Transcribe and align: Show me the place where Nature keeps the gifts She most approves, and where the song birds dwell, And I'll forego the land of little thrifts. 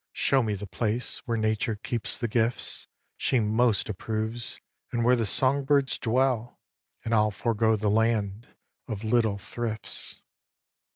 Show 0.13 0.41
me 0.41 0.55
the 0.55 0.65
place 0.65 1.19
where 1.27 1.37
Nature 1.37 1.75
keeps 1.75 2.17
the 2.17 2.27
gifts 2.27 2.87
She 3.17 3.39
most 3.39 3.87
approves, 3.87 4.59
and 4.91 5.05
where 5.05 5.15
the 5.15 5.27
song 5.27 5.63
birds 5.63 5.99
dwell, 5.99 6.59
And 7.05 7.13
I'll 7.13 7.29
forego 7.29 7.75
the 7.75 7.91
land 7.91 8.47
of 8.87 9.03
little 9.03 9.37
thrifts. 9.37 10.19